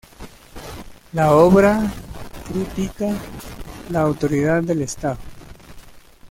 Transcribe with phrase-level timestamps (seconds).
[1.13, 1.79] La obra
[2.47, 3.13] critica
[3.91, 5.19] la autoridad del Estado.